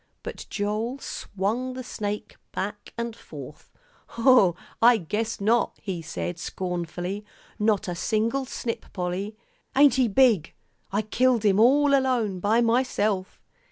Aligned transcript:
But 0.23 0.47
Joel 0.49 0.97
swung 0.97 1.73
the 1.75 1.83
snake 1.83 2.37
back 2.53 2.91
and 2.97 3.15
forth. 3.15 3.69
"Hoh, 4.07 4.55
I 4.81 4.97
guess 4.97 5.39
not!" 5.39 5.77
he 5.79 6.01
said 6.01 6.39
scornfully, 6.39 7.23
"not 7.59 7.87
a 7.87 7.93
single 7.93 8.45
snip, 8.45 8.91
Polly. 8.93 9.37
Ain't 9.75 9.93
he 10.01 10.07
big! 10.07 10.55
I 10.91 11.03
killed 11.03 11.45
him 11.45 11.59
all 11.59 11.93
alone 11.93 12.39
by 12.39 12.61
myself." 12.61 13.39